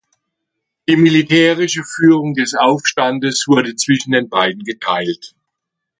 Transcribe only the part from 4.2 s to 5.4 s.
beiden geteilt.